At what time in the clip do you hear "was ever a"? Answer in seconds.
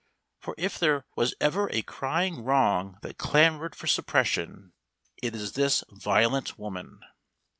1.15-1.83